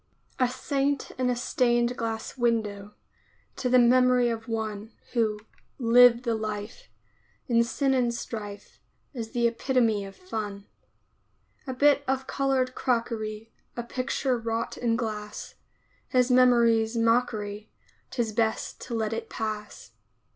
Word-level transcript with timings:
A 0.39 0.49
Saint 0.49 1.11
in 1.19 1.29
a 1.29 1.35
stained 1.35 1.95
glass 1.95 2.35
window, 2.35 2.95
To 3.57 3.69
the 3.69 3.77
memory 3.77 4.29
of 4.31 4.47
one 4.47 4.93
Who 5.13 5.39
"lived 5.77 6.23
the 6.23 6.33
life," 6.33 6.89
In 7.45 7.63
sin 7.63 7.93
and 7.93 8.11
strife, 8.11 8.79
Is 9.13 9.29
the 9.33 9.45
epitome 9.47 10.03
of 10.05 10.15
fun. 10.15 10.65
A 11.67 11.73
bit 11.75 12.03
of 12.07 12.25
colored 12.25 12.73
crockery, 12.73 13.51
A 13.77 13.83
picture 13.83 14.39
wrought 14.39 14.75
in 14.75 14.95
glass, 14.95 15.53
His 16.07 16.31
memory's 16.31 16.97
mockery 16.97 17.69
'Tis 18.09 18.33
best 18.33 18.81
to 18.87 18.95
let 18.95 19.13
it 19.13 19.29
pass. 19.29 19.91